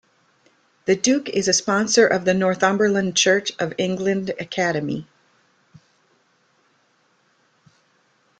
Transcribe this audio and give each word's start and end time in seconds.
The 0.85 0.95
Duke 0.95 1.29
is 1.29 1.47
a 1.47 1.53
sponsor 1.53 2.07
of 2.07 2.25
The 2.25 2.33
Northumberland 2.33 3.15
Church 3.15 3.51
of 3.59 3.75
England 3.77 4.31
Academy. 4.39 5.07